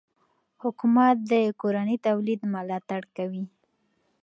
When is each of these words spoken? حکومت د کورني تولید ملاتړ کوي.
حکومت 0.63 1.17
د 1.31 1.33
کورني 1.61 1.97
تولید 2.07 2.41
ملاتړ 2.53 3.01
کوي. 3.15 3.43